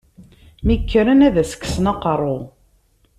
Mi 0.65 0.75
kren 0.89 1.25
ad 1.27 1.35
as-kksen 1.41 1.91
aqerru! 1.91 2.37